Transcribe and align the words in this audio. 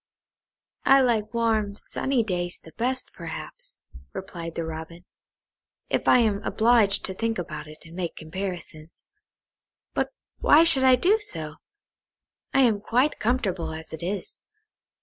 "I 0.83 1.01
like 1.01 1.31
warm 1.31 1.75
sunny 1.75 2.23
days 2.23 2.57
the 2.63 2.71
best, 2.75 3.11
perhaps," 3.13 3.77
replied 4.13 4.55
the 4.55 4.63
Robin, 4.65 5.05
"if 5.91 6.07
I 6.07 6.17
am 6.17 6.41
obliged 6.41 7.05
to 7.05 7.13
think 7.13 7.37
about 7.37 7.67
it 7.67 7.85
and 7.85 7.95
make 7.95 8.15
comparisons. 8.15 9.05
But 9.93 10.11
why 10.39 10.63
should 10.63 10.85
I 10.85 10.95
do 10.95 11.19
so? 11.19 11.57
I 12.51 12.61
am 12.61 12.81
quite 12.81 13.19
comfortable 13.19 13.75
as 13.75 13.93
it 13.93 14.01
is. 14.01 14.41